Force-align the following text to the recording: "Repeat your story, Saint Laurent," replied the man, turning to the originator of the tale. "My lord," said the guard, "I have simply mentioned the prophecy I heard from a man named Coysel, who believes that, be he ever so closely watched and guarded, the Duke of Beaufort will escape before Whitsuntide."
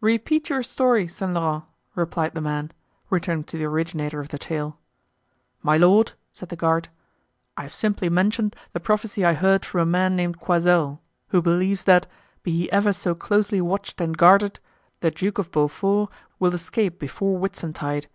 "Repeat 0.00 0.48
your 0.50 0.64
story, 0.64 1.06
Saint 1.06 1.34
Laurent," 1.34 1.62
replied 1.94 2.34
the 2.34 2.40
man, 2.40 2.72
turning 3.20 3.44
to 3.44 3.56
the 3.56 3.64
originator 3.64 4.18
of 4.18 4.30
the 4.30 4.36
tale. 4.36 4.76
"My 5.62 5.76
lord," 5.76 6.14
said 6.32 6.48
the 6.48 6.56
guard, 6.56 6.88
"I 7.56 7.62
have 7.62 7.72
simply 7.72 8.08
mentioned 8.08 8.56
the 8.72 8.80
prophecy 8.80 9.24
I 9.24 9.34
heard 9.34 9.64
from 9.64 9.80
a 9.80 9.86
man 9.86 10.16
named 10.16 10.40
Coysel, 10.40 10.98
who 11.28 11.40
believes 11.40 11.84
that, 11.84 12.08
be 12.42 12.50
he 12.50 12.72
ever 12.72 12.92
so 12.92 13.14
closely 13.14 13.60
watched 13.60 14.00
and 14.00 14.18
guarded, 14.18 14.58
the 14.98 15.12
Duke 15.12 15.38
of 15.38 15.52
Beaufort 15.52 16.10
will 16.40 16.54
escape 16.54 16.98
before 16.98 17.38
Whitsuntide." 17.38 18.08